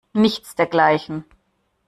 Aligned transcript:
Nichts 0.13 0.55
dergleichen. 0.55 1.25